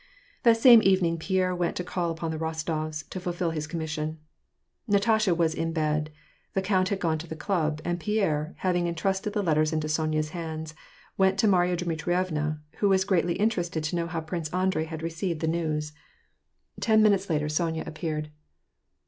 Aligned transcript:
That 0.41 0.57
same 0.57 0.81
evening 0.81 1.19
Pierre 1.19 1.55
went 1.55 1.75
to 1.75 1.83
call 1.83 2.09
upon 2.09 2.31
the 2.31 2.39
Rostofs, 2.39 3.07
to 3.11 3.19
fulfil 3.19 3.51
his 3.51 3.67
commission. 3.67 4.17
Natasha 4.87 5.35
was 5.35 5.53
in 5.53 5.73
bed, 5.73 6.09
the 6.53 6.61
count 6.63 6.89
had 6.89 6.99
gone 6.99 7.19
to 7.19 7.27
the 7.27 7.35
club, 7.35 7.79
and 7.85 7.99
Pierre, 7.99 8.55
having 8.57 8.87
intrusted 8.87 9.33
the 9.33 9.43
letters 9.43 9.71
into 9.71 9.87
Sonya's 9.87 10.29
hands, 10.29 10.73
went 11.17 11.37
to 11.37 11.47
Marya 11.47 11.75
Dmitrievna, 11.75 12.59
who 12.77 12.89
was 12.89 13.05
greatly 13.05 13.35
interested 13.35 13.83
to 13.83 13.95
know 13.95 14.07
how 14.07 14.21
Prince 14.21 14.49
Andrei 14.51 14.85
had 14.85 15.03
received 15.03 15.39
the 15.39 15.47
news. 15.47 15.91
390 15.91 15.91
WAR 15.91 16.47
AND 16.47 16.75
PEACE. 16.75 16.85
Ten 16.87 17.03
minutes 17.03 17.29
later, 17.29 17.47
Sonya 17.47 17.83
appeared. 17.85 18.31